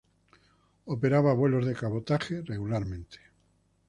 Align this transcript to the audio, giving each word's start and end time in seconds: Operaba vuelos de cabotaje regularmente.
Operaba 0.85 1.31
vuelos 1.35 1.63
de 1.67 1.75
cabotaje 1.75 2.41
regularmente. 2.41 3.19